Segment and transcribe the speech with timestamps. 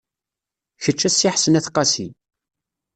[0.83, 2.07] Kečč a Si Ḥsen At Qasi.